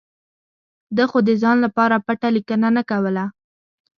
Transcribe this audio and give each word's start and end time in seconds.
ده 0.95 1.03
خو 1.09 1.19
د 1.27 1.29
ځان 1.41 1.57
لپاره 1.65 2.03
پټه 2.05 2.29
لیکنه 2.37 2.67
نه 2.77 2.83
کوله. 2.89 3.25